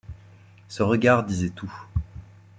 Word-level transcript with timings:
Ce 0.67 0.81
regard 0.81 1.23
disait 1.23 1.51
tout. 1.51 1.71